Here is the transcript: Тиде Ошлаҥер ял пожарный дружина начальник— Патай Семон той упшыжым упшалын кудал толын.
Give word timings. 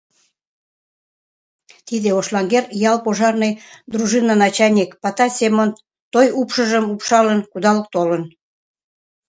Тиде 1.87 2.09
Ошлаҥер 2.19 2.65
ял 2.91 2.97
пожарный 3.05 3.53
дружина 3.93 4.33
начальник— 4.45 4.89
Патай 5.03 5.31
Семон 5.39 5.69
той 6.13 6.27
упшыжым 6.39 6.85
упшалын 6.93 7.39
кудал 7.51 7.79
толын. 7.93 8.23